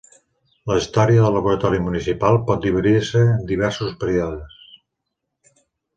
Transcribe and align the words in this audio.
La 0.69 0.77
història 0.79 1.25
del 1.25 1.35
Laboratori 1.39 1.81
Municipal 1.89 2.39
pot 2.49 2.65
dividir-se 2.65 3.21
en 3.35 3.47
diversos 3.53 3.93
períodes. 4.05 4.61